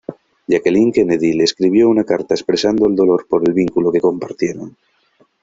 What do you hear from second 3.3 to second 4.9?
el vínculo que compartieron.